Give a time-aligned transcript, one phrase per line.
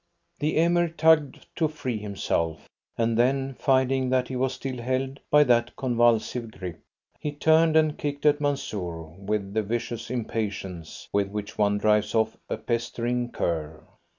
[0.39, 2.67] The Emir tugged to free himself,
[2.97, 6.79] and then, finding that he was still held by that convulsive grip,
[7.19, 12.35] he turned and kicked at Mansoor with the vicious impatience with which one drives off
[12.49, 13.83] a pestering cur.